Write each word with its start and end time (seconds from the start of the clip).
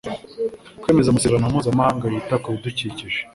kwemeza 0.81 1.07
amasezerano 1.09 1.45
mpuzamahanga 1.51 2.05
yita 2.13 2.35
kubidukikije 2.43 3.19